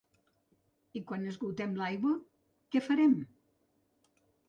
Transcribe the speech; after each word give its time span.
I 0.99 1.01
quan 1.11 1.27
esgotem 1.33 1.77
l’aigua, 1.83 2.17
què 2.73 2.85
farem? 2.89 3.17